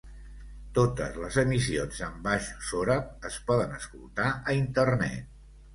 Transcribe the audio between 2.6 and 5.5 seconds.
sòrab es poden escoltar a Internet.